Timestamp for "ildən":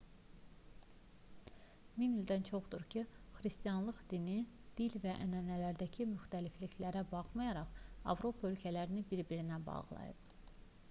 2.21-2.45